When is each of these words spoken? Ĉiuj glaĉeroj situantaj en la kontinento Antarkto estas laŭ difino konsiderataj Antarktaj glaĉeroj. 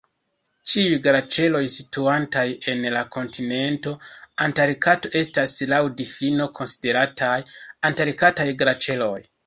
Ĉiuj 0.71 0.93
glaĉeroj 1.07 1.61
situantaj 1.73 2.45
en 2.73 2.81
la 2.97 3.03
kontinento 3.17 3.95
Antarkto 4.49 5.15
estas 5.23 5.57
laŭ 5.75 5.83
difino 6.03 6.53
konsiderataj 6.63 7.35
Antarktaj 7.93 8.53
glaĉeroj. 8.65 9.19